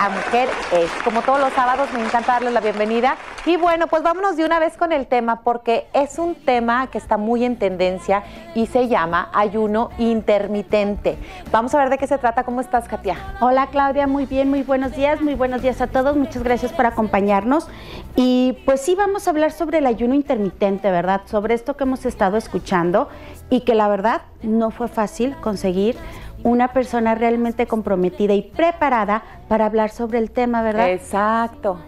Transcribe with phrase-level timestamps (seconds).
[0.00, 0.90] a Mujer es.
[1.04, 3.16] Como todos los sábados, me encanta darles la bienvenida.
[3.44, 6.96] Y bueno, pues vámonos de una vez con el tema, porque es un tema que
[6.96, 8.22] está muy en tendencia
[8.54, 11.18] y se llama ayuno intermitente.
[11.52, 12.44] Vamos a ver de qué se trata.
[12.44, 13.18] ¿Cómo estás, Katia?
[13.40, 14.06] Hola, Claudia.
[14.06, 15.20] Muy bien, muy buenos días.
[15.20, 16.16] Muy buenos días a todos.
[16.16, 17.68] Muchas gracias por acompañarnos.
[18.16, 21.20] Y pues sí, vamos a hablar sobre el ayuno intermitente, ¿verdad?
[21.26, 23.10] Sobre esto que hemos estado escuchando
[23.50, 25.96] y que la verdad no fue fácil conseguir
[26.42, 30.90] una persona realmente comprometida y preparada para hablar sobre el tema, ¿verdad?
[30.90, 31.78] Exacto.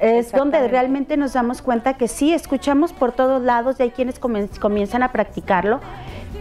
[0.00, 4.18] Es donde realmente nos damos cuenta que sí, escuchamos por todos lados y hay quienes
[4.18, 5.80] comienzan a practicarlo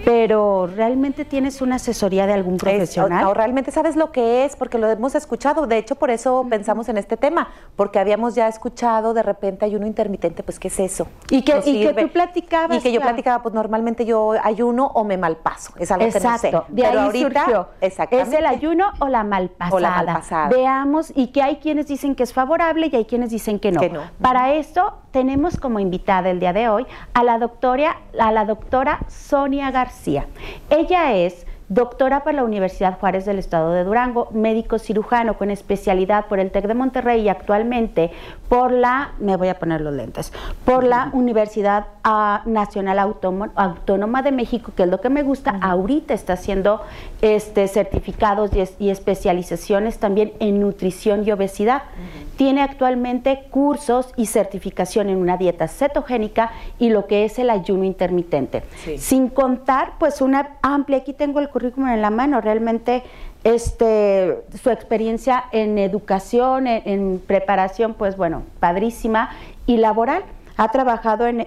[0.05, 3.25] pero realmente tienes una asesoría de algún profesional.
[3.25, 5.67] o, realmente sabes lo que es, porque lo hemos escuchado.
[5.67, 9.85] De hecho, por eso pensamos en este tema, porque habíamos ya escuchado de repente ayuno
[9.85, 11.07] intermitente, pues, ¿qué es eso?
[11.29, 12.77] Y que, y que tú platicabas.
[12.77, 15.73] Y que yo platicaba, pues normalmente yo ayuno o me malpaso.
[15.77, 16.41] Es algo Exacto.
[16.41, 16.73] que no sé.
[16.73, 17.67] De ahí ahorita, surgió.
[17.81, 19.75] ¿Es el ayuno o la malpasada?
[19.75, 20.49] O la malpasada.
[20.49, 23.81] Veamos, y que hay quienes dicen que es favorable y hay quienes dicen que no.
[23.81, 24.01] Que no.
[24.21, 28.99] Para esto tenemos como invitada el día de hoy a la doctora, a la doctora
[29.07, 29.88] Sonia García.
[30.69, 36.25] Ella es doctora por la Universidad Juárez del Estado de Durango, médico cirujano con especialidad
[36.25, 38.09] por el TEC de Monterrey y actualmente
[38.49, 40.33] por la, me voy a poner los lentes,
[40.65, 46.15] por la Universidad ah, Nacional Autónoma de México, que es lo que me gusta, ahorita
[46.15, 46.81] está haciendo
[47.21, 51.83] este, certificados y, especializaciones también en nutrición y obesidad.
[52.35, 57.83] Tiene actualmente cursos y certificación en una dieta cetogénica y lo que es el ayuno
[57.83, 58.63] intermitente.
[58.97, 63.03] Sin contar, pues una amplia, aquí tengo el currículum en la mano, realmente
[63.43, 69.29] este, su experiencia en educación, en, preparación, pues bueno, padrísima
[69.65, 70.23] y laboral.
[70.57, 71.45] Ha trabajado en,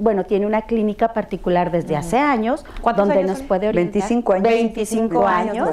[0.00, 2.64] bueno, tiene una clínica particular desde hace años,
[2.96, 4.02] donde nos puede orientar.
[4.02, 4.42] 25 años.
[4.42, 5.68] 25 años.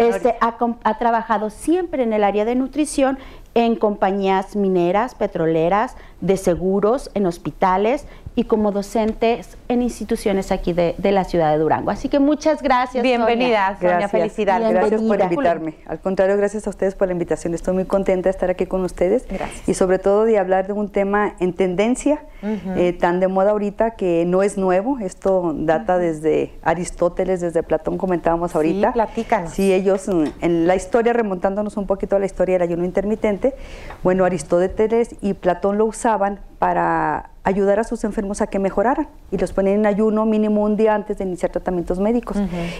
[0.00, 3.18] Este, ha, ha trabajado siempre en el área de nutrición
[3.54, 10.94] en compañías mineras, petroleras, de seguros, en hospitales y como docentes en instituciones aquí de,
[11.02, 11.90] la ciudad de Durango.
[11.90, 13.02] Así que muchas gracias.
[13.02, 14.08] Bienvenida, Sonia.
[14.08, 14.70] Felicidades.
[14.70, 15.74] Gracias por invitarme.
[15.86, 17.52] Al contrario, gracias a ustedes por la invitación.
[17.52, 19.26] Estoy muy contenta de estar aquí con ustedes.
[19.28, 19.68] Gracias.
[19.68, 23.92] Y sobre todo de hablar de un tema en tendencia, eh, tan de moda ahorita
[23.92, 24.98] que no es nuevo.
[24.98, 28.88] Esto data desde Aristóteles, desde Platón, comentábamos ahorita.
[28.88, 29.50] Sí, platícanos.
[29.52, 33.54] Sí, ellos, mm, en la historia, remontándonos un poquito a la historia del ayuno intermitente,
[34.02, 39.38] bueno, Aristóteles y Platón lo usaban para ayudar a sus enfermos a que mejoraran y
[39.38, 42.36] los ponían en ayuno mínimo un día antes de iniciar tratamientos médicos.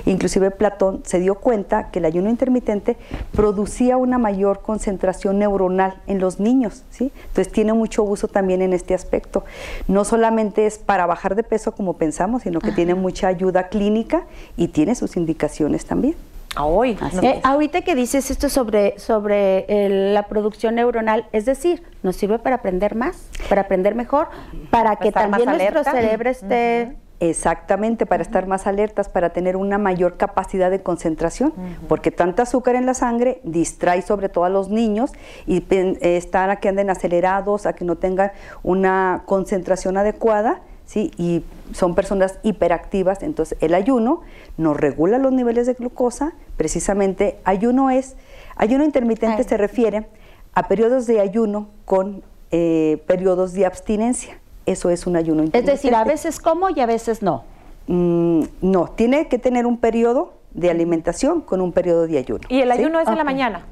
[0.06, 2.96] Inclusive Platón se dio cuenta que el ayuno intermitente
[3.32, 7.12] producía una mayor concentración neuronal en los niños, ¿sí?
[7.28, 9.44] Entonces tiene mucho uso también en este aspecto.
[9.88, 14.24] No solamente es para bajar de peso como pensamos, sino que tiene mucha ayuda clínica
[14.56, 16.14] y tiene sus indicaciones también.
[16.60, 16.98] Hoy.
[17.22, 22.56] Eh, ahorita que dices esto sobre, sobre la producción neuronal, es decir, nos sirve para
[22.56, 24.28] aprender más, para aprender mejor,
[24.70, 26.96] para que también nuestro cerebro esté...
[27.20, 31.54] Exactamente, para estar más alertas, para tener una mayor capacidad de concentración,
[31.86, 35.12] porque tanta azúcar en la sangre distrae sobre todo a los niños
[35.46, 35.64] y
[36.00, 38.32] están a que anden acelerados, a que no tengan
[38.64, 41.10] una concentración adecuada ¿sí?
[41.16, 44.22] Y son personas hiperactivas, entonces el ayuno
[44.56, 48.16] nos regula los niveles de glucosa, precisamente ayuno es,
[48.56, 50.06] ayuno intermitente se refiere
[50.54, 54.38] a periodos de ayuno con eh, periodos de abstinencia.
[54.66, 55.72] Eso es un ayuno intermitente.
[55.72, 57.44] Es decir, a veces como y a veces no.
[57.86, 62.42] Mm, no, tiene que tener un periodo de alimentación con un periodo de ayuno.
[62.48, 63.66] ¿Y el ayuno es en la mañana?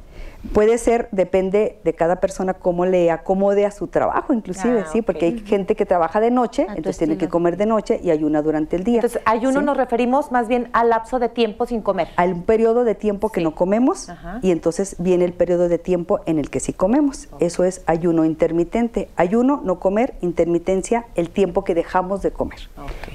[0.52, 5.02] Puede ser, depende de cada persona cómo le acomode a su trabajo, inclusive, ah, sí,
[5.02, 8.42] porque hay gente que trabaja de noche, entonces, tiene que comer de noche y ayuna
[8.42, 8.96] durante el día.
[8.96, 12.08] Entonces, ayuno nos referimos más bien al lapso de tiempo sin comer.
[12.16, 14.08] Al periodo de tiempo que no comemos
[14.42, 17.28] y entonces viene el periodo de tiempo en el que sí comemos.
[17.38, 19.08] Eso es ayuno intermitente.
[19.16, 22.60] Ayuno, no comer, intermitencia, el tiempo que dejamos de comer.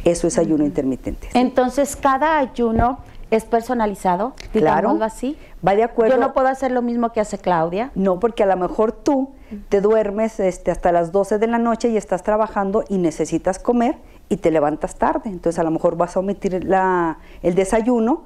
[0.03, 1.29] Eso es ayuno intermitente.
[1.33, 2.99] Entonces, cada ayuno
[3.31, 5.37] es personalizado, claro, así.
[5.65, 6.15] Va de acuerdo.
[6.15, 7.91] Yo no puedo hacer lo mismo que hace Claudia.
[7.95, 9.31] No, porque a lo mejor tú
[9.69, 13.97] te duermes este, hasta las 12 de la noche y estás trabajando y necesitas comer
[14.29, 15.29] y te levantas tarde.
[15.29, 18.23] Entonces a lo mejor vas a omitir la, el desayuno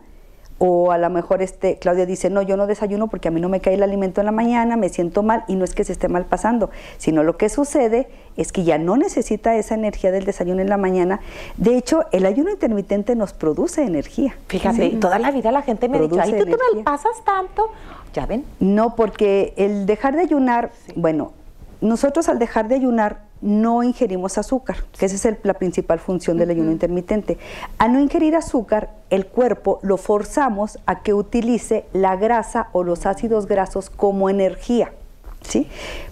[0.59, 3.49] o a lo mejor este, Claudia dice, no, yo no desayuno porque a mí no
[3.49, 5.93] me cae el alimento en la mañana, me siento mal y no es que se
[5.93, 10.25] esté mal pasando, sino lo que sucede es que ya no necesita esa energía del
[10.25, 11.21] desayuno en la mañana.
[11.57, 14.37] De hecho, el ayuno intermitente nos produce energía.
[14.47, 17.71] Fíjate, toda la vida la gente me ha dicho, ay, tú te mal pasas tanto.
[18.13, 18.43] ¿Ya ven?
[18.59, 21.31] No, porque el dejar de ayunar, bueno,
[21.79, 26.49] nosotros al dejar de ayunar no ingerimos azúcar, que esa es la principal función del
[26.49, 27.37] ayuno intermitente.
[27.77, 33.05] Al no ingerir azúcar, el cuerpo lo forzamos a que utilice la grasa o los
[33.05, 34.91] ácidos grasos como energía.
[35.41, 35.67] ¿sí?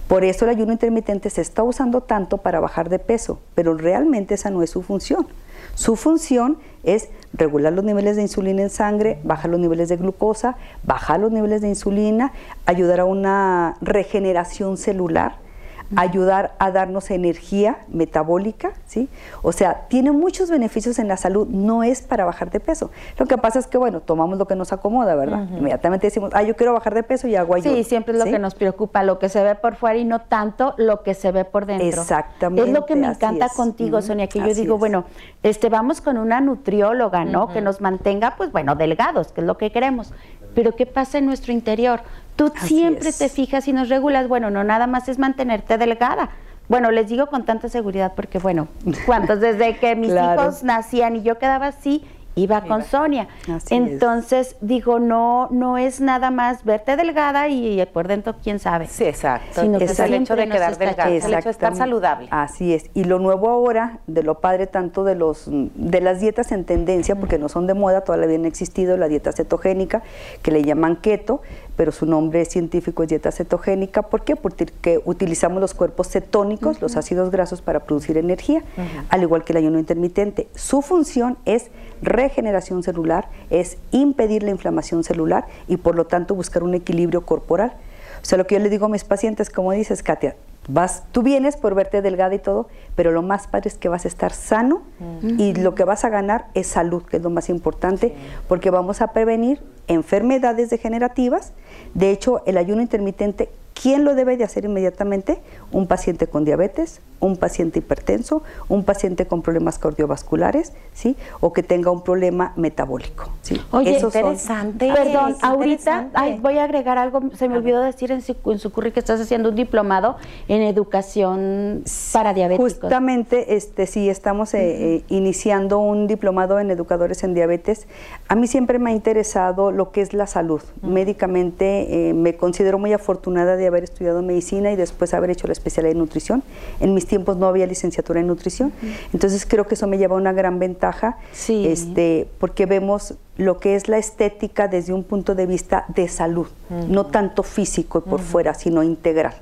[0.07, 4.35] Por eso el ayuno intermitente se está usando tanto para bajar de peso, pero realmente
[4.35, 5.27] esa no es su función.
[5.75, 10.56] Su función es regular los niveles de insulina en sangre, bajar los niveles de glucosa,
[10.83, 12.31] bajar los niveles de insulina,
[12.65, 15.46] ayudar a una regeneración celular
[15.95, 19.10] ayudar a darnos energía metabólica, ¿sí?
[19.42, 22.92] O sea, tiene muchos beneficios en la salud, no es para bajar de peso.
[23.18, 25.48] Lo que pasa es que, bueno, tomamos lo que nos acomoda, ¿verdad?
[25.57, 27.75] Inmediatamente decimos, ah, yo quiero bajar de peso y hago ayuno.
[27.75, 30.22] Sí, siempre es lo que nos preocupa, lo que se ve por fuera y no
[30.22, 31.88] tanto lo que se ve por dentro.
[31.88, 32.69] Exactamente.
[32.69, 35.06] Es lo que me encanta contigo, Sonia, que yo digo, bueno,
[35.44, 37.48] este, vamos con una nutrióloga, ¿no?
[37.50, 40.13] Que nos mantenga, pues bueno, delgados, que es lo que queremos.
[40.54, 42.01] Pero ¿qué pasa en nuestro interior?
[42.38, 46.30] Tú siempre te fijas y nos regulas, bueno, no nada más es mantenerte delgada.
[46.69, 48.68] Bueno, les digo con tanta seguridad porque, bueno,
[49.06, 49.39] ¿cuántos?
[49.39, 52.06] Desde que mis hijos nacían y yo quedaba así,
[52.38, 53.28] iba con Sonia.
[53.69, 58.88] Entonces, digo, no no es nada más verte delgada y por dentro quién sabe.
[58.88, 59.62] Sí, exacto.
[59.62, 62.28] Sino es el hecho de quedar delgada, el hecho de estar saludable.
[62.31, 62.90] Así es.
[62.94, 67.16] Y lo nuevo ahora, de lo padre tanto de los de las dietas en tendencia,
[67.16, 70.04] porque no son de moda, todavía han existido, la dieta cetogénica,
[70.44, 71.42] que le llaman keto,
[71.77, 74.01] pero su nombre científico es dieta cetogénica.
[74.01, 74.35] ¿Por qué?
[74.35, 78.63] Porque utilizamos los cuerpos cetónicos, los ácidos grasos, para producir energía,
[79.09, 80.47] al igual que el ayuno intermitente.
[80.56, 81.68] Su función es
[82.01, 87.74] regeneración celular, es impedir la inflamación celular y por lo tanto buscar un equilibrio corporal.
[88.21, 90.35] O sea, lo que yo le digo a mis pacientes, como dices, Katia,
[90.68, 94.06] vas, tú vienes por verte delgada y todo, pero lo más padre es que vas
[94.06, 94.81] a estar sano
[95.22, 98.14] y lo que vas a ganar es salud, que es lo más importante,
[98.48, 101.54] porque vamos a prevenir enfermedades degenerativas.
[101.94, 103.50] De hecho, el ayuno intermitente
[103.80, 105.40] ¿Quién lo debe de hacer inmediatamente?
[105.72, 111.16] Un paciente con diabetes, un paciente hipertenso, un paciente con problemas cardiovasculares, ¿sí?
[111.40, 113.62] O que tenga un problema metabólico, ¿sí?
[113.72, 114.92] Oye, interesante.
[114.92, 116.10] Perdón, ahorita
[116.42, 119.19] voy a agregar algo, se me olvidó decir en su, en su currículum que estás
[119.19, 120.18] haciendo un diplomado
[120.48, 121.84] en educación
[122.14, 122.74] para diabéticos.
[122.74, 127.88] Justamente, este, sí, estamos eh, eh, iniciando un diplomado en educadores en diabetes.
[128.28, 130.62] A mí siempre me ha interesado lo que es la salud.
[130.81, 135.54] Médicamente eh, me considero muy afortunada de haber estudiado medicina y después haber hecho la
[135.54, 136.44] especialidad en nutrición.
[136.80, 138.74] En mis tiempos no había licenciatura en nutrición,
[139.13, 141.18] entonces creo que eso me lleva a una gran ventaja,
[141.48, 146.48] este, porque vemos lo que es la estética desde un punto de vista de salud,
[146.89, 149.36] no tanto físico y por fuera, sino integral.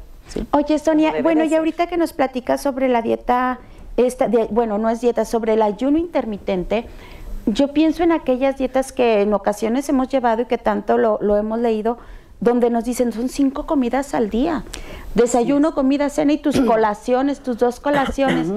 [0.52, 3.60] Oye, Sonia, bueno, y ahorita que nos platicas sobre la dieta,
[3.98, 6.86] esta, bueno, no es dieta, sobre el ayuno intermitente,
[7.46, 11.38] yo pienso en aquellas dietas que en ocasiones hemos llevado y que tanto lo, lo
[11.38, 11.98] hemos leído,
[12.40, 14.64] donde nos dicen son cinco comidas al día.
[15.14, 18.48] Desayuno, comida, cena y tus colaciones, tus dos colaciones.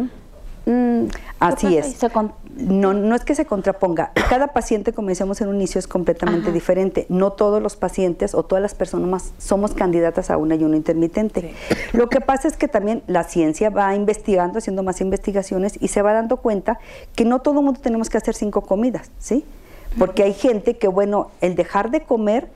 [0.66, 1.06] Mm,
[1.40, 1.96] Así es.
[2.56, 4.10] No, no es que se contraponga.
[4.28, 7.06] Cada paciente, como decíamos en un inicio, es completamente diferente.
[7.08, 11.54] No todos los pacientes o todas las personas somos candidatas a un ayuno intermitente.
[11.92, 16.02] Lo que pasa es que también la ciencia va investigando, haciendo más investigaciones y se
[16.02, 16.80] va dando cuenta
[17.14, 19.44] que no todo el mundo tenemos que hacer cinco comidas, ¿sí?
[19.96, 22.48] Porque hay gente que, bueno, el dejar de comer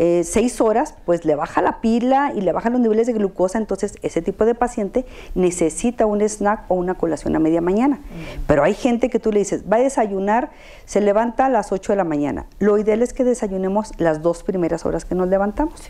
[0.00, 3.58] eh, seis horas, pues le baja la pila y le bajan los niveles de glucosa,
[3.58, 5.04] entonces ese tipo de paciente
[5.34, 7.98] necesita un snack o una colación a media mañana.
[8.46, 10.50] Pero hay gente que tú le dices, va a desayunar,
[10.84, 12.46] se levanta a las 8 de la mañana.
[12.60, 15.82] Lo ideal es que desayunemos las dos primeras horas que nos levantamos.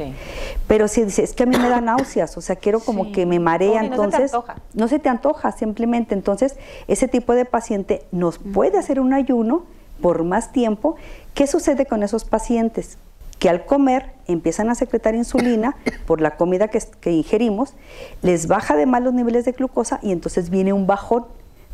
[0.66, 3.26] Pero si dices, es que a mí me da náuseas, o sea, quiero como que
[3.26, 4.32] me marea, entonces...
[4.32, 6.14] No se, no se te antoja, simplemente.
[6.14, 9.66] Entonces, ese tipo de paciente nos puede hacer un ayuno
[10.00, 10.96] por más tiempo.
[11.34, 12.96] ¿Qué sucede con esos pacientes?
[13.38, 15.76] Que al comer empiezan a secretar insulina
[16.06, 17.74] por la comida que, ingerimos,
[18.22, 21.24] les baja de mal los niveles de glucosa y entonces viene un bajón.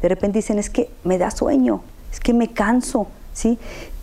[0.01, 3.59] De repente dicen, es que me da sueño, es que me canso, ¿sí?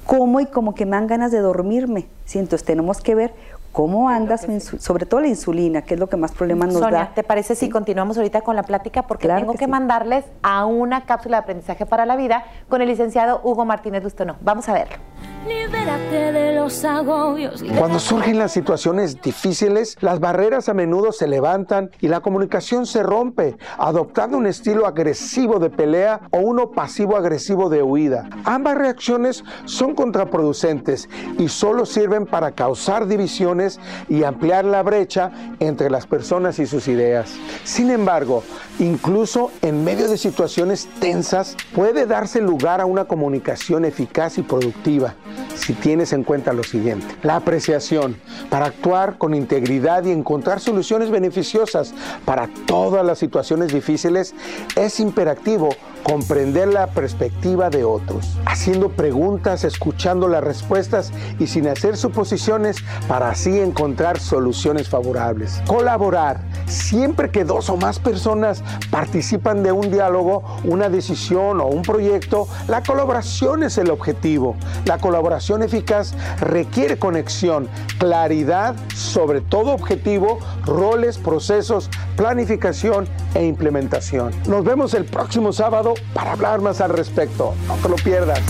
[0.05, 2.39] Como y como que me dan ganas de dormirme, ¿sí?
[2.39, 3.33] Entonces tenemos que ver
[3.71, 4.45] cómo andas,
[4.79, 7.11] sobre todo la insulina, que es lo que más problemas nos da.
[7.13, 9.03] ¿te parece si continuamos ahorita con la plática?
[9.03, 13.39] Porque tengo que, mandarles a una cápsula de aprendizaje para la vida con el licenciado
[13.43, 14.35] Hugo Martínez Lustono.
[14.41, 14.97] Vamos a verlo.
[15.47, 17.63] Libérate de los agobios.
[17.75, 23.01] Cuando surgen las situaciones difíciles, las barreras a menudo se levantan y la comunicación se
[23.01, 28.29] rompe, adoptando un estilo agresivo de pelea o uno pasivo-agresivo de huida.
[28.43, 31.09] Ambas reacciones son contraproducentes
[31.39, 36.87] y solo sirven para causar divisiones y ampliar la brecha entre las personas y sus
[36.87, 37.33] ideas.
[37.63, 38.43] Sin embargo,
[38.77, 45.10] incluso en medio de situaciones tensas, puede darse lugar a una comunicación eficaz y productiva
[45.55, 47.15] si tienes en cuenta lo siguiente.
[47.23, 48.17] La apreciación
[48.49, 51.93] para actuar con integridad y encontrar soluciones beneficiosas
[52.25, 54.33] para todas las situaciones difíciles
[54.75, 55.69] es imperativo
[56.03, 62.77] comprender la perspectiva de otros, haciendo preguntas, escuchando las respuestas y sin hacer suposiciones
[63.07, 65.61] para así encontrar soluciones favorables.
[65.67, 66.41] Colaborar.
[66.65, 72.47] Siempre que dos o más personas participan de un diálogo, una decisión o un proyecto,
[72.67, 74.55] la colaboración es el objetivo.
[74.85, 77.67] La colaboración eficaz requiere conexión,
[77.97, 84.31] claridad sobre todo objetivo, roles, procesos, planificación e implementación.
[84.47, 87.53] Nos vemos el próximo sábado para hablar más al respecto.
[87.67, 88.41] No te lo pierdas.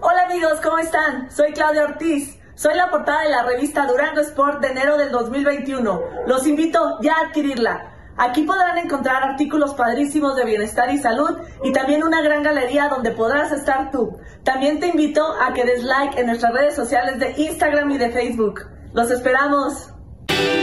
[0.00, 1.30] Hola amigos, ¿cómo están?
[1.30, 2.38] Soy Claudia Ortiz.
[2.54, 6.00] Soy la portada de la revista Durango Sport de enero del 2021.
[6.26, 7.94] Los invito ya a adquirirla.
[8.16, 13.12] Aquí podrán encontrar artículos padrísimos de bienestar y salud y también una gran galería donde
[13.12, 14.18] podrás estar tú.
[14.42, 18.10] También te invito a que des like en nuestras redes sociales de Instagram y de
[18.10, 18.62] Facebook.
[18.92, 19.90] Los esperamos.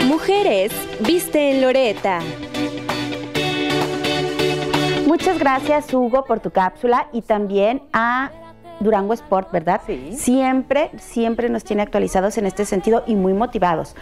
[0.05, 2.19] Mujeres, viste en Loreta.
[5.15, 8.31] Muchas gracias, Hugo, por tu cápsula y también a
[8.81, 9.79] Durango Sport, ¿verdad?
[9.87, 10.11] Sí.
[10.11, 13.95] Siempre, siempre nos tiene actualizados en este sentido y muy motivados.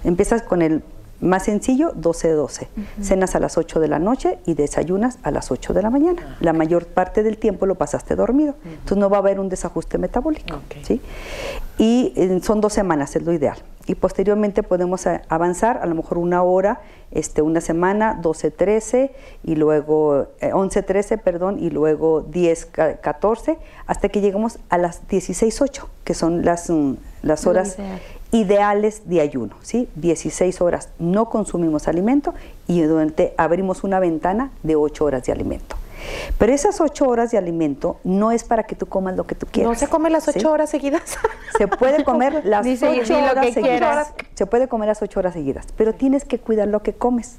[0.03, 0.83] Empiezas con el
[1.23, 2.67] más sencillo, 12-12.
[3.01, 6.37] Cenas a las 8 de la noche y desayunas a las 8 de la mañana.
[6.41, 8.55] La mayor parte del tiempo lo pasaste dormido.
[8.65, 10.59] Entonces no va a haber un desajuste metabólico.
[10.83, 11.01] ¿sí?
[11.77, 13.57] Y eh, son dos semanas, es lo ideal.
[13.85, 19.11] Y posteriormente podemos avanzar a lo mejor una hora, este, una semana, 12-13
[19.43, 26.13] y luego eh, 11-13, perdón, y luego 10-14, hasta que llegamos a las 16-8, que
[26.13, 27.99] son las, mm, las horas ideal.
[28.31, 29.89] ideales de ayuno, ¿sí?
[29.95, 32.33] 16 horas no consumimos alimento
[32.67, 35.75] y durante abrimos una ventana de 8 horas de alimento.
[36.38, 39.48] Pero esas 8 horas de alimento no es para que tú comas lo que tú
[39.50, 39.72] quieras.
[39.72, 40.45] ¿No se come las ocho ¿sí?
[40.45, 41.17] horas seguidas?
[41.57, 43.53] Se puede comer las ocho horas seguidas.
[43.53, 44.13] quieras.
[44.33, 47.38] Se puede comer las ocho horas seguidas, pero tienes que cuidar lo que comes.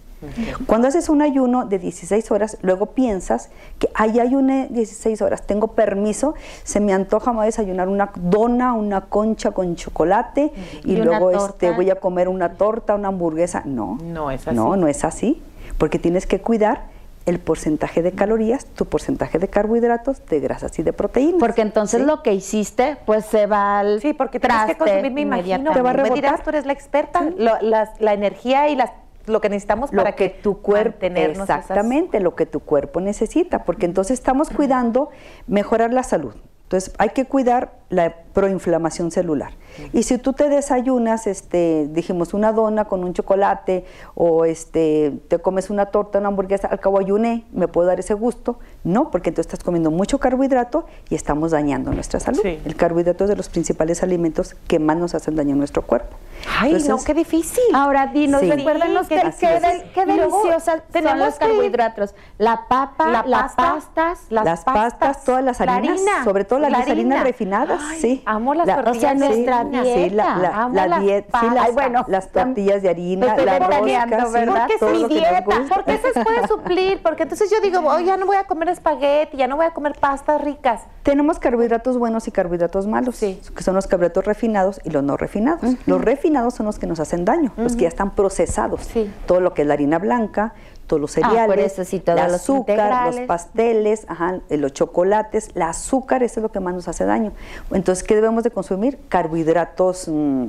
[0.66, 5.68] Cuando haces un ayuno de 16 horas, luego piensas que ay, ayuné 16 horas, tengo
[5.68, 10.52] permiso, se me antoja me voy a desayunar una dona, una concha con chocolate
[10.84, 13.62] y, luego este voy a comer una torta, una hamburguesa.
[13.66, 14.56] No, No es así.
[14.56, 15.42] No, no es así,
[15.76, 16.93] porque tienes que cuidar
[17.26, 21.40] el porcentaje de calorías, tu porcentaje de carbohidratos, de grasas y de proteínas.
[21.40, 22.06] Porque entonces ¿sí?
[22.06, 25.36] lo que hiciste, pues se va al Sí, porque tienes que consumir, me imagino.
[25.70, 25.78] inmediatamente.
[25.78, 26.14] Te va a me rebotar.
[26.16, 28.90] dirás, tú eres la experta, lo- las- la energía y las,
[29.26, 33.64] lo que necesitamos lo para que, tu cuerpo esas- exactamente lo que tu cuerpo necesita
[33.64, 35.08] porque entonces estamos cuidando
[35.46, 39.52] mejorar la salud entonces hay que cuidar la proinflamación celular
[39.92, 45.38] y si tú te desayunas este dijimos una dona con un chocolate o este te
[45.38, 49.30] comes una torta una hamburguesa al cabo ayuné me puedo dar ese gusto no porque
[49.30, 52.60] entonces estás comiendo mucho carbohidrato y estamos dañando nuestra salud Sí.
[52.64, 56.16] el carbohidrato es de los principales alimentos que más nos hacen daño a nuestro cuerpo
[56.60, 57.62] Ay, no, qué difícil.
[57.72, 58.50] Ahora dinos, Sí.
[58.50, 62.14] recuérdanos Sí, qué, así qué qué deliciosas son tenemos los que- carbohidratos.
[62.36, 66.58] La papa, La las pasta, pastas, las, pastas, todas las la harinas, harina, sobre todo
[66.58, 67.22] las la harinas harina.
[67.22, 68.22] refinadas, Ay, sí.
[68.26, 68.96] amo las La- tortillas.
[68.96, 69.82] O sea, Sí, nuestra harina.
[69.84, 70.00] dieta.
[70.04, 73.36] Sí, la, la, Amo la la diet- sí, las, Ay, bueno, las tortillas de harina,
[73.36, 74.68] la rosca, sí, ¿verdad?
[74.68, 78.16] Porque es mi que dieta, porque se puede suplir, porque entonces yo digo, oh, ya
[78.18, 80.82] no voy a comer espagueti, ya no voy a comer pastas ricas.
[81.02, 83.40] Tenemos carbohidratos buenos y carbohidratos malos, Sí.
[83.56, 85.74] que son los carbohidratos refinados y los no refinados.
[85.86, 88.82] Los refinados son los que nos hacen daño, los que ya están procesados.
[88.82, 89.10] Sí.
[89.26, 90.54] Todo lo que es la harina blanca,
[90.86, 96.22] todos los Ah, cereales, sí, el azúcar, los pasteles, ajá, eh, los chocolates, el azúcar,
[96.22, 97.32] eso es lo que más nos hace daño.
[97.72, 98.98] Entonces, ¿qué debemos de consumir?
[99.08, 100.48] Carbohidratos mm,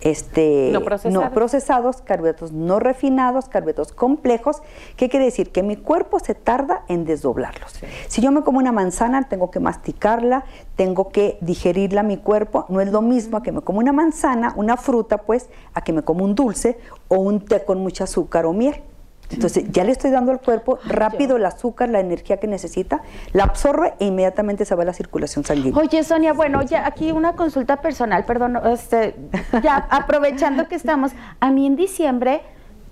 [0.00, 1.30] este, No procesados.
[1.30, 4.62] procesados, carbohidratos no refinados, carbohidratos complejos.
[4.96, 5.50] ¿Qué quiere decir?
[5.50, 7.80] Que mi cuerpo se tarda en desdoblarlos.
[8.06, 10.44] Si yo me como una manzana, tengo que masticarla,
[10.76, 12.66] tengo que digerirla a mi cuerpo.
[12.68, 15.92] No es lo mismo a que me como una manzana, una fruta, pues, a que
[15.92, 16.78] me como un dulce
[17.08, 18.82] o un té con mucho azúcar o miel.
[19.30, 23.44] Entonces, ya le estoy dando al cuerpo rápido el azúcar, la energía que necesita, la
[23.44, 25.78] absorbe e inmediatamente se va a la circulación sanguínea.
[25.78, 29.14] Oye, Sonia, bueno, ya aquí una consulta personal, perdón, este,
[29.62, 32.42] ya aprovechando que estamos, a mí en diciembre,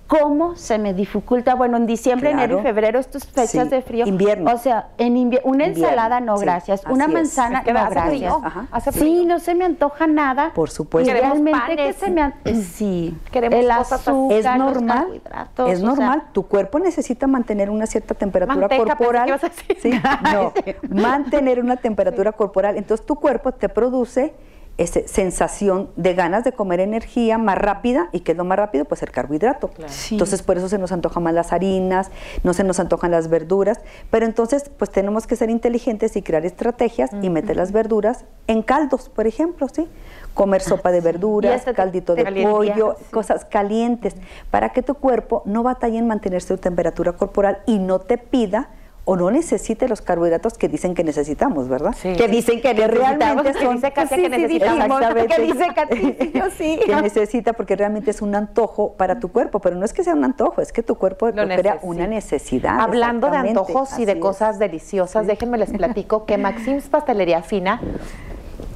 [0.07, 1.55] ¿cómo se me dificulta?
[1.55, 2.43] Bueno, en diciembre, Claro.
[2.45, 4.05] enero y febrero, estas fechas Sí, de frío.
[4.07, 4.51] invierno.
[4.53, 6.81] O sea, en invierno, una Invierno, ensalada no, sí, gracias.
[6.85, 8.15] así Una manzana Es que no, hace gracias.
[8.15, 8.67] frío, Ajá.
[8.71, 10.51] hace Sí, no se me antoja nada.
[10.53, 11.09] Por supuesto.
[11.09, 11.95] Y Queremos realmente que panes.
[11.97, 12.33] se me
[12.63, 13.17] sí.
[13.31, 16.23] Queremos el azúcar, es los normal, carbohidratos, es o sea, normal.
[16.31, 19.27] tu cuerpo necesita mantener una cierta temperatura Manteca, pensé que corporal.
[19.27, 19.77] ibas a decir.
[19.81, 19.91] Sí,
[20.33, 20.53] no,
[20.89, 22.77] mantener una temperatura corporal.
[22.77, 24.33] Entonces tu cuerpo te produce
[24.77, 28.85] ese, sensación de ganas de comer energía más rápida y que es lo más rápido,
[28.85, 29.71] pues el carbohidrato.
[29.87, 30.15] Sí.
[30.15, 32.11] Entonces por eso se nos antojan más las harinas,
[32.43, 33.79] no se nos antojan las verduras,
[34.11, 38.61] pero entonces pues tenemos que ser inteligentes y crear estrategias y meter las verduras en
[38.61, 39.87] caldos, por ejemplo, ¿sí?
[40.33, 43.05] Comer sopa de verduras, caldito de pollo, sí.
[43.11, 44.15] cosas calientes,
[44.51, 48.69] para que tu cuerpo no batalle en mantener su temperatura corporal y no te pida
[49.09, 51.95] o no necesite los carbohidratos que dicen que necesitamos, ¿verdad?
[51.97, 52.11] Sí.
[52.17, 53.39] Que dicen que necesitamos.
[53.39, 54.89] realmente Que dice Katia Sí, que necesitamos.
[55.27, 59.77] que dice Katia, sí, que necesita porque realmente es un antojo para tu cuerpo, pero
[59.77, 61.79] no es que sea un antojo, es que tu cuerpo Lo crea necesita.
[61.83, 62.81] una necesidad.
[62.81, 64.19] Hablando de antojos y de es.
[64.19, 67.79] cosas deliciosas, déjenme les platico que Maxim's Pastelería Fina,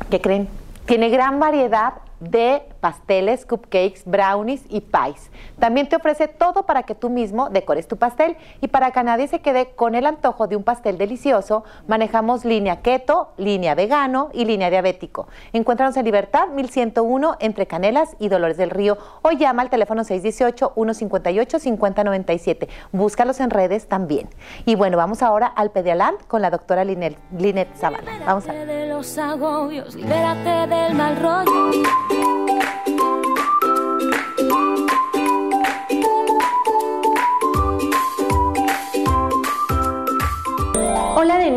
[0.09, 0.47] ¿qué creen?
[0.85, 5.29] Tiene gran variedad de pasteles, cupcakes, brownies y pies.
[5.59, 9.27] También te ofrece todo para que tú mismo decores tu pastel y para que nadie
[9.27, 14.45] se quede con el antojo de un pastel delicioso, manejamos línea keto, línea vegano y
[14.45, 15.27] línea diabético.
[15.51, 22.67] Encuéntranos en Libertad 1101 entre Canelas y Dolores del Río o llama al teléfono 618-158-5097.
[22.91, 24.29] Búscalos en redes también.
[24.65, 28.11] Y bueno, vamos ahora al Pedialand con la doctora Linet, Linet Zavala.
[28.25, 31.71] Vamos a de los agobios, libérate del mal rollo.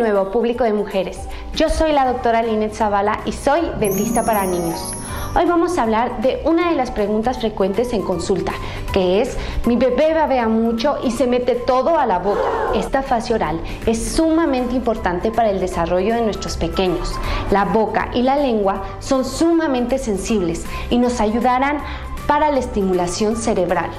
[0.04, 1.18] Nuevo, público de mujeres.
[1.54, 4.92] Yo soy la doctora Linet Zavala y soy dentista para niños.
[5.34, 8.52] Hoy vamos a hablar de una de las preguntas frecuentes en consulta,
[8.92, 12.42] que es, mi bebé babea mucho y se mete todo a la boca.
[12.74, 17.10] Esta fase oral es sumamente importante para el desarrollo de nuestros pequeños.
[17.50, 21.78] La boca y la lengua son sumamente sensibles y nos ayudarán
[22.26, 23.90] para la estimulación cerebral.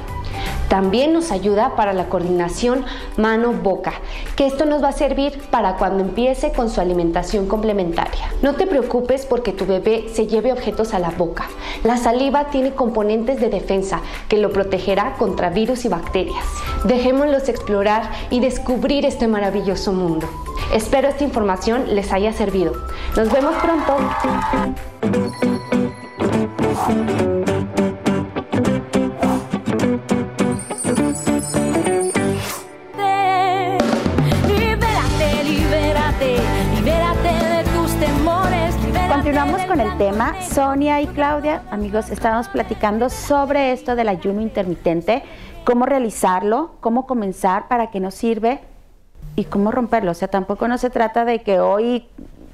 [0.69, 2.85] También nos ayuda para la coordinación
[3.17, 3.93] mano-boca,
[4.35, 8.31] que esto nos va a servir para cuando empiece con su alimentación complementaria.
[8.41, 11.47] No te preocupes porque tu bebé se lleve objetos a la boca.
[11.83, 16.45] La saliva tiene componentes de defensa que lo protegerá contra virus y bacterias.
[16.83, 20.27] Dejémoslos explorar y descubrir este maravilloso mundo.
[20.73, 22.73] Espero esta información les haya servido.
[23.15, 23.95] Nos vemos pronto.
[39.75, 40.41] Con el tema.
[40.41, 45.21] Sonia y Claudia, amigos, estábamos platicando sobre esto del ayuno intermitente,
[45.65, 48.61] cómo realizarlo, cómo comenzar, para qué nos sirve
[49.35, 50.11] y cómo romperlo.
[50.11, 52.07] O sea, tampoco no se trata de que hoy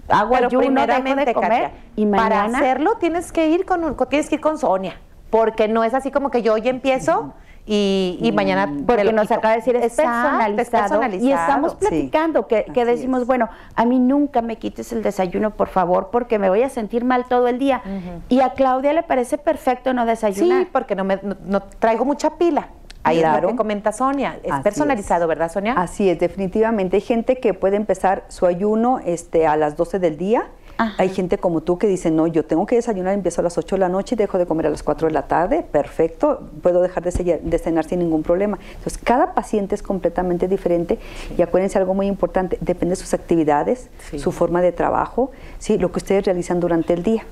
[0.10, 3.95] hago Pero ayuno, dejo de comer Katia, y para mañana hacerlo tienes que ir con-
[4.10, 4.95] tienes que ir con Sonia,
[5.29, 9.32] porque no es así como que yo hoy empiezo y, y mañana porque lo nos
[9.32, 11.26] acaba de decir es, personalizado, es personalizado.
[11.28, 13.28] y estamos Sí, platicando que, que decimos es.
[13.28, 17.04] bueno a mí nunca me quites el desayuno por favor porque me voy a sentir
[17.06, 17.82] mal todo el día
[18.30, 22.04] y a Claudia le parece perfecto no desayunar Sí, porque no me no, no traigo
[22.06, 22.69] mucha pila.
[23.04, 23.41] Ahí es Claro.
[23.41, 24.38] lo que comenta Sonia.
[24.43, 25.28] Es Así personalizado, es.
[25.30, 25.74] ¿verdad, Sonia?
[25.74, 26.97] Así es, definitivamente.
[26.97, 30.50] Hay gente que puede empezar su ayuno este, a las 12 del día
[30.98, 33.76] Hay gente como tú que dice, no, yo tengo que desayunar, empiezo a las 8
[33.76, 36.82] de la noche y dejo de comer a las 4 de la tarde, perfecto, puedo
[36.82, 38.58] dejar de, de cenar sin ningún problema.
[38.78, 40.98] Entonces, cada paciente es completamente diferente
[41.38, 45.78] y acuérdense algo muy importante, depende de sus actividades, su forma de trabajo, ¿sí?
[45.78, 47.26] lo que ustedes realizan durante el día.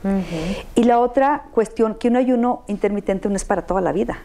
[0.76, 4.20] Y la otra cuestión, que un ayuno intermitente no es para toda la vida.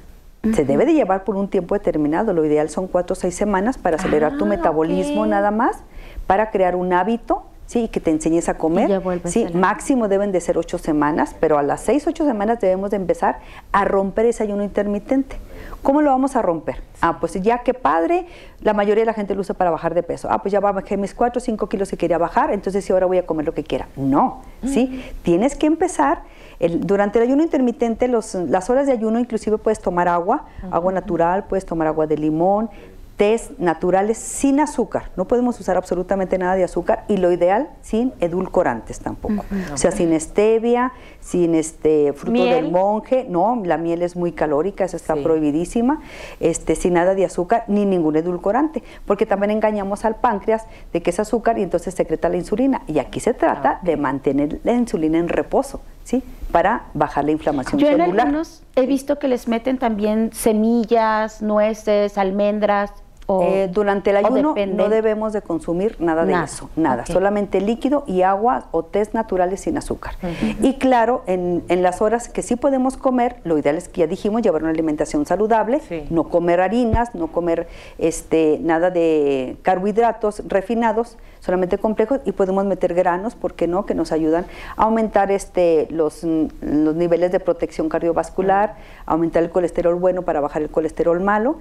[0.55, 3.79] Se debe de llevar por un tiempo determinado, lo ideal son cuatro o seis semanas
[3.79, 5.79] para acelerar tu Ah, metabolismo nada más,
[6.27, 9.01] para crear un hábito Sí, que te enseñes a comer.
[9.25, 12.91] sí, a máximo deben de ser ocho semanas, pero a las seis, ocho semanas debemos
[12.91, 13.39] de empezar
[13.73, 15.37] a romper ese ayuno intermitente.
[15.83, 16.83] ¿Cómo lo vamos a romper?
[17.01, 18.27] Ah, pues ya que padre,
[18.61, 20.29] la mayoría de la gente lo usa para bajar de peso.
[20.31, 23.07] Ah, pues ya bajé mis cuatro o cinco kilos que quería bajar, entonces sí, ahora
[23.07, 23.89] voy a comer lo que quiera.
[23.97, 25.03] No, ¿sí?
[25.23, 26.23] Tienes que empezar.
[26.61, 30.93] el- durante el ayuno intermitente, los- las horas de ayuno inclusive puedes tomar agua, agua
[30.93, 32.71] natural, puedes tomar agua de limón,
[33.17, 35.11] tés naturales sin azúcar.
[35.17, 39.45] No podemos usar absolutamente nada de azúcar y lo ideal sin edulcorantes tampoco.
[39.73, 42.65] O sea, sin stevia, sin este fruto ¿Miel?
[42.65, 46.01] del monje, no, la miel es muy calórica, esa está prohibidísima,
[46.41, 51.11] este sin nada de azúcar ni ningún edulcorante, porque también engañamos al páncreas de que
[51.11, 55.19] es azúcar y entonces secreta la insulina y aquí se trata de mantener la insulina
[55.19, 56.23] en reposo, ¿sí?
[56.51, 58.27] Para bajar la inflamación Yo en celular.
[58.27, 62.93] algunos he visto que les meten también semillas, nueces, almendras.
[63.27, 64.83] Eh, durante el ayuno depende.
[64.83, 69.61] no debemos de consumir nada de eso, nada, solamente líquido y agua o tés naturales
[69.61, 70.15] sin azúcar.
[70.61, 74.07] Y claro, en, en las horas que sí podemos comer, lo ideal es que ya
[74.07, 77.67] dijimos, llevar una alimentación saludable, no comer harinas, no comer
[77.99, 83.85] este nada de carbohidratos refinados, solamente complejos y podemos meter granos, ¿por qué no?
[83.85, 89.51] Que nos ayudan a aumentar este los, mm, los niveles de protección cardiovascular, aumentar el
[89.51, 91.59] colesterol bueno para bajar el colesterol malo.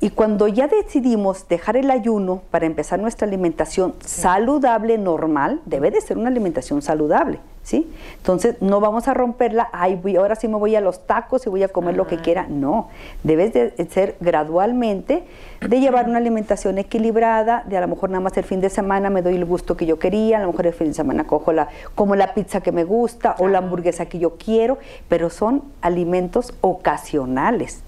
[0.00, 6.02] Y cuando ya decidimos dejar el ayuno para empezar nuestra alimentación saludable, normal, debe de
[6.02, 7.90] ser una alimentación saludable, ¿sí?
[8.18, 11.50] Entonces no vamos a romperla, ay, voy- ahora sí me voy a los tacos y
[11.50, 12.46] voy a comer lo que quiera.
[12.48, 12.88] No,
[13.24, 15.24] debes de ser gradualmente,
[15.66, 19.10] de llevar una alimentación equilibrada, de a lo mejor nada más el fin de semana
[19.10, 21.52] me doy el gusto que yo quería, a lo mejor el fin de semana cojo
[21.52, 25.64] la, como la pizza que me gusta o la hamburguesa que yo quiero, pero son
[25.82, 27.82] alimentos ocasionales.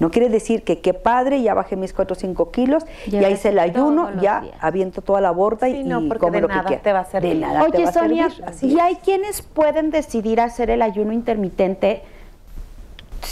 [0.00, 3.32] No quiere decir que qué padre, ya bajé mis 4 o 5 kilos, ya Llevas
[3.32, 4.54] hice el ayuno, ya días.
[4.60, 6.82] aviento toda la borda y, Sí, no, y porque como de lo que nada quiera.
[6.82, 7.32] te va a servir.
[7.34, 8.96] De nada te Oye, a Sonia, servir, ¿y hay
[9.54, 12.02] pueden decidir hacer el ayuno intermitente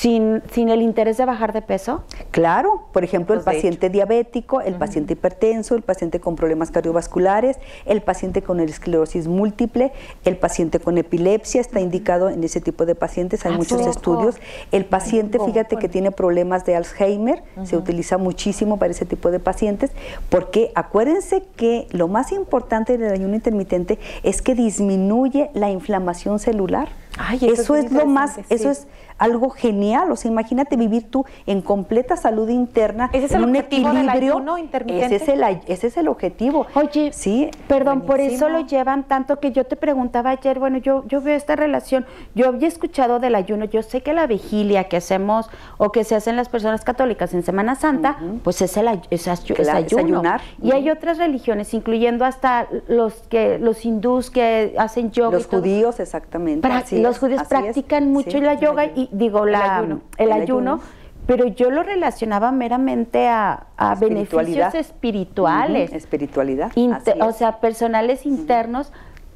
[0.01, 2.05] sin, sin el interés de bajar de peso?
[2.31, 7.59] Claro, por ejemplo, el Pues, paciente diabético, el paciente hipertenso, el paciente con problemas cardiovasculares,
[7.85, 9.93] el paciente con esclerosis múltiple,
[10.25, 13.91] el paciente con epilepsia, está indicado en ese tipo de pacientes, hay ¿A muchos poco?
[13.91, 14.37] estudios.
[14.73, 19.39] El paciente, fíjate que tiene problemas de Alzheimer, se utiliza muchísimo para ese tipo de
[19.39, 19.91] pacientes,
[20.31, 26.89] porque acuérdense que lo más importante del ayuno intermitente es que disminuye la inflamación celular.
[27.19, 28.87] Ay, eso es eso es lo más, eso es
[29.19, 33.45] algo genial, o sea, imagínate vivir tú en completa salud interna, ¿Ese es en el
[33.45, 34.35] un objetivo del equilibrio.
[34.35, 35.17] ayuno intermitente?
[35.17, 36.67] Ese es el, ese es el objetivo.
[36.75, 41.05] Oye, sí, Perdón, por eso lo llevan tanto que yo te preguntaba ayer, bueno, yo,
[41.07, 44.97] yo veo esta relación, yo había escuchado del ayuno, yo sé que la vigilia que
[44.97, 45.49] hacemos
[45.79, 49.41] o que se hacen las personas católicas en Semana Santa, pues es, el, es, es
[49.41, 50.05] Claro, es ayuno.
[50.19, 50.41] ayunar.
[50.63, 55.31] Y hay otras religiones, incluyendo hasta los que los hindús que hacen yoga.
[55.31, 55.61] y Los todo.
[55.61, 56.67] judíos, exactamente.
[56.69, 60.01] Pra- así los es, judíos así practican mucho Sí, la yoga y digo la, ayuno,
[60.17, 60.81] el, el ayuno, ayuno.
[61.27, 65.93] pero yo lo relacionaba meramente a, a beneficios espirituales.
[65.93, 66.73] Espiritualidad.
[67.21, 68.93] O sea, personales internos,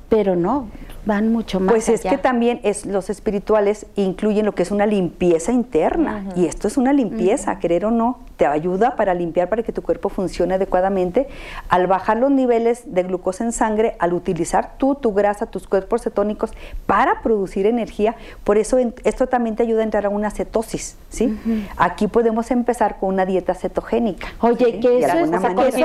[0.09, 0.68] pero no,
[1.07, 4.87] van mucho más Pues es que también es, los espirituales incluyen lo que es una
[4.87, 6.25] limpieza interna.
[6.37, 9.83] Y esto es una limpieza, querer o no, te ayuda para limpiar, para que tu
[9.83, 11.29] cuerpo funcione adecuadamente.
[11.69, 16.03] Al bajar los niveles de glucosa en sangre, al utilizar tú, tu grasa, tus cuerpos
[16.03, 16.53] cetónicos
[16.87, 20.97] para producir energía, por eso en- esto también te ayuda a entrar a una cetosis.
[21.11, 21.38] ¿sí?
[21.77, 24.29] Aquí podemos empezar con una dieta cetogénica.
[24.40, 24.81] Oye, ¿sí?
[24.81, 25.79] que eso es, o sea, que eso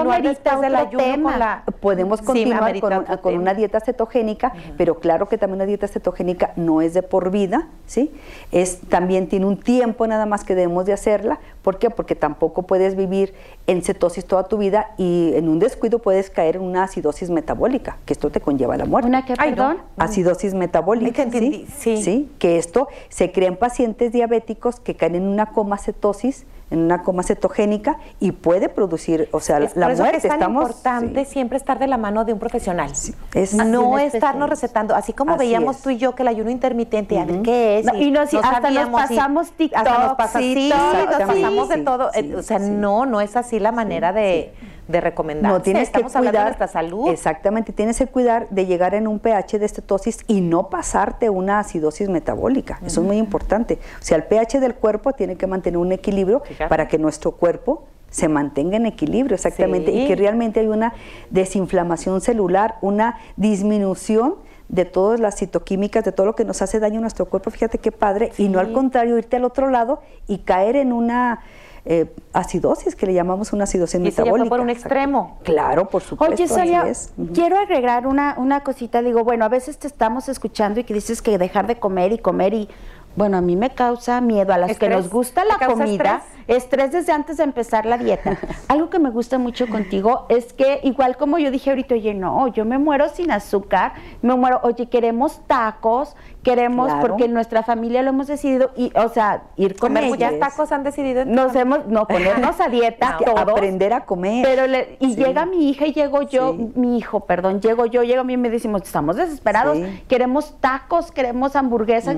[0.88, 1.30] otro tema.
[1.32, 5.88] con la- Podemos continuar con, con una dieta cetogénica, pero claro que también una dieta
[5.88, 8.12] cetogénica no es de por vida, ¿sí?
[8.52, 11.40] Es, también tiene un tiempo nada más que debemos de hacerla.
[11.62, 11.90] ¿Por qué?
[11.90, 13.34] Porque tampoco puedes vivir
[13.68, 17.98] en cetosis toda tu vida y en un descuido puedes caer en una acidosis metabólica,
[18.06, 19.10] que esto te conlleva a la muerte.
[19.10, 19.56] ¿Una qué, Ay, no.
[19.56, 19.78] perdón?
[19.98, 22.02] Acidosis metabólica, Ay, entendí, ¿sí?
[22.02, 22.32] sí.
[22.40, 27.02] que esto se crea en pacientes diabéticos que caen en una coma cetosis, en una
[27.02, 30.22] coma cetogénica y puede producir, o sea, Es la por eso muerte.
[30.22, 31.32] que es tan estamos, importante sí.
[31.32, 32.92] siempre estar de la mano de un profesional.
[33.34, 35.82] es- no estarnos recetando, así como Así veíamos es.
[35.82, 37.86] tú y yo que el ayuno intermitente, a ver qué es.
[37.86, 41.70] No, y nos- hasta nos sabíamos, pasamos hasta nos TikToks pasa, y sí, nos pasamos
[41.70, 42.12] de Sí, todo.
[42.14, 42.70] sí, Eh, o sea, sí.
[42.70, 44.54] no, no es así la manera de,
[44.90, 45.52] de recomendar.
[45.52, 47.10] No tienes Estamos que hablando cuidar de nuestra salud.
[47.10, 51.60] Exactamente, tienes que cuidar de llegar en un pH de estetosis y no pasarte una
[51.60, 52.80] acidosis metabólica.
[52.84, 53.76] Eso es muy importante.
[54.00, 56.68] O sea, el pH del cuerpo tiene que mantener un equilibrio Fíjate.
[56.70, 60.00] para que nuestro cuerpo se mantenga en equilibrio, exactamente, Sí.
[60.02, 60.94] y que realmente hay una
[61.30, 64.36] desinflamación celular, una disminución
[64.70, 67.78] de todas las citoquímicas, de todo lo que nos hace daño a nuestro cuerpo, fíjate
[67.78, 71.42] qué padre, y no al contrario irte al otro lado y caer en una
[71.86, 74.50] eh, acidosis, que le llamamos una acidosis Y se metabólica.
[74.50, 75.40] por un extremo.
[75.44, 76.36] Claro, por supuesto.
[76.36, 76.86] Oye, Sonia,
[77.34, 79.02] quiero agregar una, una cosita.
[79.02, 82.18] Digo, bueno, a veces te estamos escuchando y que dices que dejar de comer y
[82.18, 82.70] comer y,
[83.16, 84.54] bueno, a mí me causa miedo.
[84.54, 86.92] A las que nos gusta ¿Te la comida, estrés?
[86.92, 88.38] desde antes de empezar la dieta.
[88.68, 92.48] Algo que me gusta mucho contigo es que, igual como yo dije ahorita, oye, no,
[92.50, 97.02] yo me muero sin azúcar, me muero, oye, queremos tacos, queremos, Claro.
[97.08, 100.32] porque en nuestra familia lo hemos decidido, y, o sea, ir con Comer ella.
[100.32, 101.26] muchos tacos han decidido.
[101.26, 103.40] Nos hemos, no, ponernos a dieta todos.
[103.40, 104.46] aprender a comer.
[104.46, 105.24] Pero le- y Sí.
[105.24, 106.72] llega mi hija y llego yo, Sí.
[106.76, 110.04] mi hijo, perdón, llego yo, llega a mí y me decimos, estamos desesperados, Sí.
[110.08, 112.18] queremos tacos, queremos hamburguesas,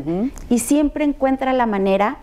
[0.50, 2.18] y siempre encuentra la manera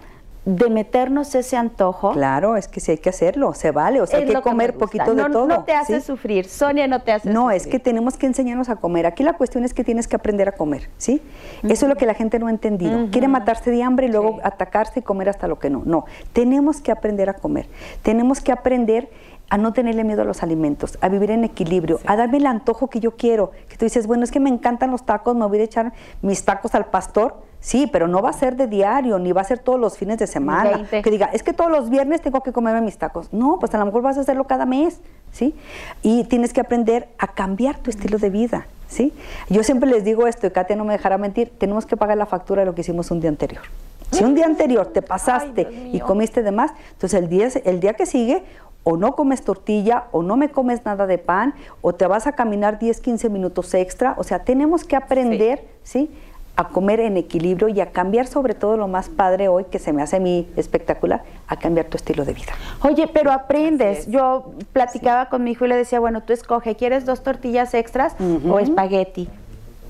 [0.49, 2.13] de meternos ese antojo.
[2.13, 5.13] Claro, es que sí hay que hacerlo, se vale, o sea, hay que comer poquito
[5.13, 5.47] no, de todo.
[5.47, 6.07] No te hace ¿sí?
[6.07, 7.57] sufrir, Sonia no te hace No, sufrir.
[7.59, 9.05] es que tenemos que enseñarnos a comer.
[9.05, 11.21] Aquí la cuestión es que tienes que aprender a comer, ¿sí?
[11.65, 13.11] Eso es lo que la gente no ha entendido.
[13.11, 15.83] Quiere matarse de hambre y luego atacarse y comer hasta lo que no.
[15.85, 17.69] No, tenemos que aprender a comer.
[18.01, 19.11] Tenemos que aprender
[19.51, 22.89] a no tenerle miedo a los alimentos, a vivir en equilibrio, a darme el antojo
[22.89, 23.51] que yo quiero.
[23.69, 26.43] Que tú dices, bueno, es que me encantan los tacos, me voy a echar mis
[26.45, 27.48] tacos al pastor.
[27.61, 30.19] Sí, pero no va a ser de diario, ni va a ser todos los fines
[30.19, 30.71] de semana.
[30.71, 31.03] 20.
[31.03, 33.33] Que diga, es que todos los viernes tengo que comerme mis tacos.
[33.33, 35.01] No, pues a lo mejor vas a hacerlo cada mes,
[35.33, 35.55] ¿sí?
[36.03, 39.13] Y tienes que aprender a cambiar tu estilo de vida, ¿sí?
[39.49, 42.27] Yo siempre les digo esto, y Katia no me dejará mentir, tenemos que pagar la
[42.27, 43.63] factura de lo que hicimos un día anterior.
[44.11, 47.93] Si un día anterior te pasaste y comiste de más, entonces el día, el día
[47.93, 48.43] que sigue
[48.85, 52.33] o no comes tortilla o no me comes nada de pan o te vas a
[52.33, 54.15] caminar 10, 15 minutos extra.
[54.17, 56.11] O sea, tenemos que aprender, ¿sí?
[56.59, 59.93] A comer en equilibrio y a cambiar sobre todo lo más padre hoy, que se
[59.93, 62.53] me hace a mí espectacular, a cambiar tu estilo de vida.
[62.83, 64.09] Oye, pero aprendes.
[64.09, 68.17] Yo platicaba con mi hijo y le decía, bueno, tú escoge, ¿quieres dos tortillas extras
[68.51, 69.29] o espagueti?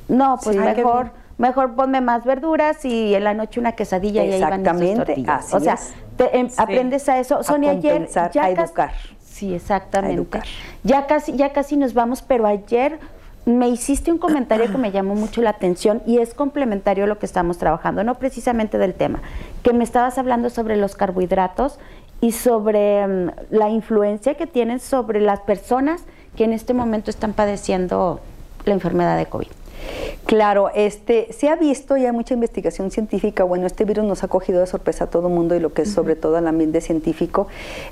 [0.08, 0.62] No, pues Sí.
[0.62, 5.24] Mejor, mejor ponme más verduras y en la noche una quesadilla y ahí van Exactamente,
[5.26, 5.94] así o sea, es.
[6.18, 7.42] te- em, aprendes a eso.
[7.44, 8.92] Sonia, ayer ya a educar.
[9.24, 10.12] Sí, exactamente.
[10.12, 10.42] A educar.
[10.84, 12.98] Ya casi, ya casi nos vamos, pero ayer
[13.46, 17.18] me hiciste un comentario que me llamó mucho la atención y es complementario a lo
[17.18, 19.20] que estamos trabajando, no precisamente del tema,
[19.62, 21.78] que me estabas hablando sobre los carbohidratos
[22.20, 26.02] y sobre mm, la influencia que tienen sobre las personas
[26.36, 28.20] que en este momento están padeciendo
[28.64, 29.48] la enfermedad de COVID.
[30.26, 33.44] Claro, este, se ha visto y hay mucha investigación científica.
[33.44, 35.82] Bueno, este virus nos ha cogido de sorpresa a todo el mundo y lo que
[35.82, 37.48] es sobre todo al ambiente científico,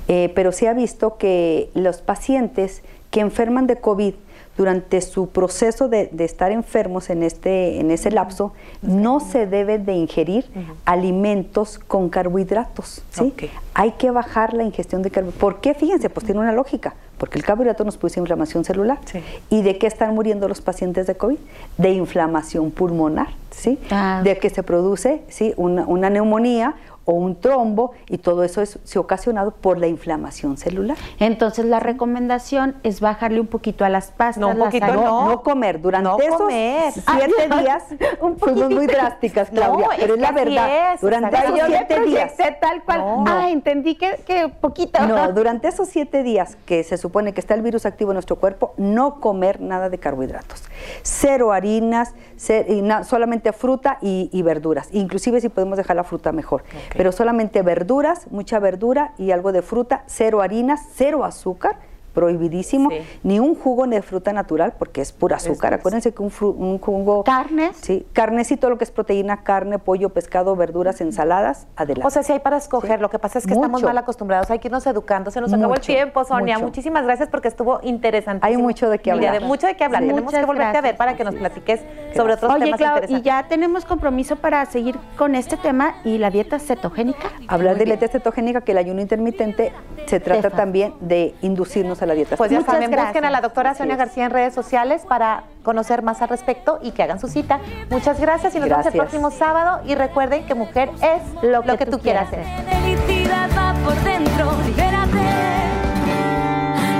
[0.07, 4.13] eh, pero se ha visto que los pacientes que enferman de COVID
[4.57, 9.77] durante su proceso de, de estar enfermos en, este, en ese lapso, no se debe
[9.77, 10.45] de ingerir
[10.85, 13.03] alimentos con carbohidratos.
[13.11, 13.33] ¿sí?
[13.73, 15.39] Hay que bajar la ingestión de carbohidratos.
[15.39, 15.73] ¿Por qué?
[15.73, 16.95] Fíjense, pues tiene una lógica.
[17.17, 18.99] Porque el carbohidrato nos produce inflamación celular.
[19.05, 19.23] Sí.
[19.49, 21.37] ¿Y de qué están muriendo los pacientes de COVID?
[21.77, 23.79] De inflamación pulmonar, ¿sí?
[23.89, 24.21] Ah.
[24.23, 25.53] De que se produce, ¿sí?
[25.57, 26.75] Una, una neumonía
[27.07, 30.97] o un trombo y todo eso es ocasionado por la inflamación celular.
[31.19, 34.37] Entonces la recomendación es bajarle un poquito a las pastas.
[34.41, 35.29] No, un poquito no.
[35.29, 35.81] No comer.
[35.81, 36.91] Durante No esos comer.
[36.91, 37.83] siete Ay, días
[38.21, 40.93] un fuimos muy drásticas, Claudia, pero es la verdad.
[40.95, 42.33] es, durante esos siete días.
[42.59, 42.99] tal cual.
[42.99, 43.23] No.
[43.25, 44.99] Ah, entendí que, que poquito.
[45.07, 48.35] No, durante esos siete días que se supone que está el virus activo en nuestro
[48.35, 50.63] cuerpo, no comer nada de carbohidratos.
[51.03, 54.89] Cero harinas, ce- y na- solamente fruta y, y verduras.
[54.91, 56.63] Inclusive si podemos dejar la fruta mejor.
[56.97, 61.77] Pero solamente verduras, mucha verdura y algo de fruta, cero harinas, cero azúcar,
[62.17, 62.97] prohibidísimo, Sí.
[63.23, 65.73] ni un jugo de fruta natural porque es pura azúcar.
[65.75, 67.23] Acuérdense que un, fru- un jugo...
[67.23, 67.77] Carnes.
[67.79, 72.07] Sí, carnes y todo lo que es proteína, carne, pollo, pescado, verduras, ensaladas, adelante.
[72.07, 73.01] O sea, sí hay para escoger.
[73.01, 73.85] Lo que pasa es que estamos Mucho.
[73.85, 74.49] mal acostumbrados.
[74.49, 75.29] Hay que irnos educando.
[75.29, 76.55] Se nos acabó el Mucho, tiempo, Sonia.
[76.55, 76.65] mucho.
[76.67, 78.45] Muchísimas gracias porque estuvo interesante.
[78.47, 79.41] Hay mucho de qué hablar.
[79.43, 80.01] mucho de qué hablar.
[80.01, 80.07] Sí.
[80.09, 81.81] Tenemos que volverte a ver para que nos platiques
[82.15, 83.23] sobre otros Oye, temas Clau, y interesantes.
[83.25, 87.29] ya tenemos compromiso para seguir con este tema y la dieta cetogénica.
[87.47, 87.99] Hablar Muy de bien.
[87.99, 89.71] dieta cetogénica, que el ayuno intermitente
[90.07, 90.57] se trata Tefa.
[90.57, 93.31] también de inducirnos a la dieta Pues ya Muchas saben, busquen a gracias.
[93.31, 93.95] la doctora Sonia.
[93.95, 97.59] García en redes sociales para conocer más al respecto y que hagan su cita.
[97.89, 99.09] Muchas gracias y nos vemos el Gracias.
[99.09, 99.81] próximo sábado.
[99.85, 102.43] Y recuerden que mujer es lo, que, tú quieras ser.
[102.69, 105.17] Felicidad va por dentro, libérate.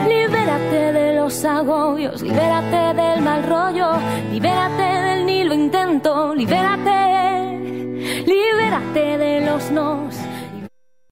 [0.08, 3.92] Libérate de los agobios, libérate del mal rollo,
[4.32, 6.94] libérate del ni lo intento, libérate.
[8.26, 10.16] Libérate de los nos,